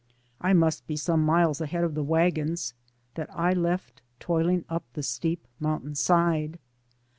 [0.41, 2.73] I must be some miles ahead of the wagons
[3.13, 6.57] that I left toiling up the steep mountain side.